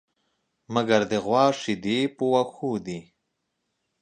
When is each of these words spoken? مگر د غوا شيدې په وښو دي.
مگر 0.73 1.01
د 1.11 1.13
غوا 1.25 1.45
شيدې 1.61 1.99
په 2.15 2.23
وښو 2.31 2.71
دي. 2.85 2.99